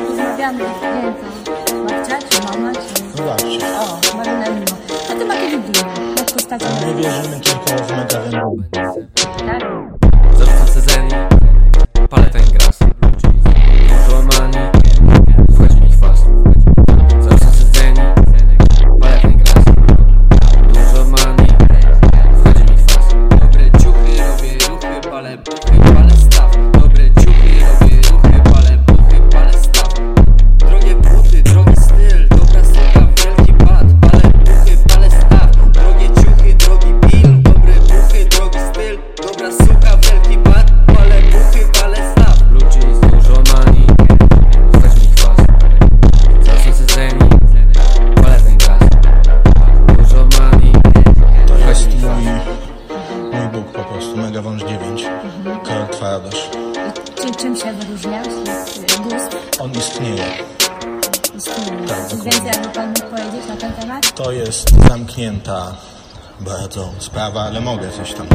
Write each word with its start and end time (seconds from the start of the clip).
Rozmawiamy, 0.00 0.58
nie 0.58 1.02
wiem 1.02 1.14
to. 1.14 1.74
Babcia 1.84 2.18
czy 2.28 2.42
mama 2.42 2.72
czy... 2.72 3.16
Zobaczcie. 3.16 3.66
O, 3.78 4.16
Marina 4.16 4.50
Mimo. 4.50 4.76
A 5.10 5.14
ty 5.14 5.24
macie 5.24 5.50
Biblię. 5.50 5.82
Jak 6.18 6.26
postacie 6.32 6.66
Nie 6.86 6.94
wierzymy 6.94 7.40
tylko 7.40 7.84
w 7.84 7.90
mega 7.90 8.18
tak? 9.46 9.62
Zarzucam 10.38 10.68
sezeni, 10.68 11.10
Mega 54.32 54.42
wąż 54.42 54.62
9. 54.62 55.04
Karol 55.64 55.88
Twardesz. 55.88 56.50
I 57.28 57.32
czy, 57.32 57.34
czym 57.34 57.56
się 57.56 57.72
wyróżnia? 57.72 58.22
Gust? 59.02 59.36
On 59.60 59.72
istnieje. 59.72 60.24
Istnieje. 61.36 61.86
Tak, 61.88 62.08
dokładnie. 62.08 62.30
więcej 62.30 62.46
jakby 62.46 62.68
pan 62.68 62.88
mógł 62.88 63.16
powiedzieć 63.16 63.48
na 63.48 63.56
ten 63.56 63.72
temat? 63.72 64.14
To 64.14 64.32
jest 64.32 64.88
zamknięta 64.88 65.74
bardzo 66.40 66.88
sprawa, 66.98 67.42
ale 67.42 67.60
mogę 67.60 67.90
coś 67.90 68.14
tam. 68.14 68.26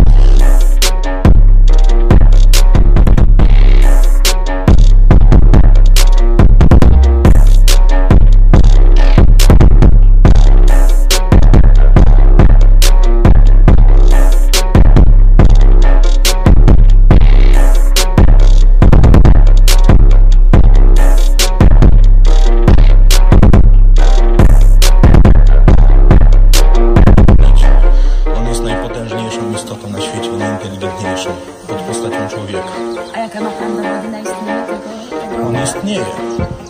Istotą 29.58 29.90
na 29.90 30.02
świecie, 30.02 30.32
najinteligentniejszą 30.32 31.30
pod 31.68 31.78
postacią 31.78 32.28
człowieka. 32.28 32.72
A 33.16 33.20
jakie 33.20 33.42
ma 33.42 33.50
pan 33.50 33.76
dowody 33.76 34.08
na 34.08 34.20
istnienie 34.20 34.66
tego? 34.68 35.20
tego? 35.22 35.48
On 35.48 35.64
istnieje. 35.64 36.06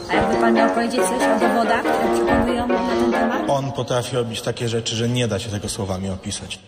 A 0.10 0.14
jakby 0.14 0.36
pan 0.36 0.54
miał 0.54 0.70
powiedzieć 0.70 1.02
coś 1.02 1.24
o 1.36 1.40
dowodach, 1.40 1.82
które 1.82 2.14
przekonują 2.14 2.68
na 2.68 2.78
ten 2.78 3.12
temat? 3.12 3.50
On 3.50 3.72
potrafi 3.72 4.16
robić 4.16 4.42
takie 4.42 4.70
rzeczy, 4.70 4.96
że 4.96 5.10
nie 5.10 5.28
da 5.28 5.40
się 5.40 5.50
tego 5.50 5.70
słowami 5.70 6.10
opisać. 6.10 6.60